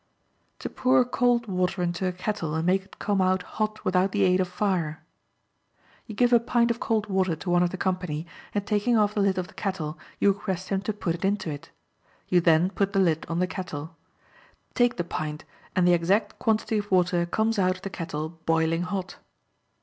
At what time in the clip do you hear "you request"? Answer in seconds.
10.19-10.69